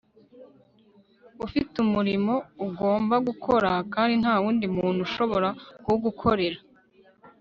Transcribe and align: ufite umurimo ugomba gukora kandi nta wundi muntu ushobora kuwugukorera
ufite 1.45 1.75
umurimo 1.85 2.33
ugomba 2.65 3.15
gukora 3.27 3.69
kandi 3.93 4.13
nta 4.21 4.33
wundi 4.41 4.65
muntu 4.77 4.99
ushobora 5.07 5.49
kuwugukorera 5.83 6.59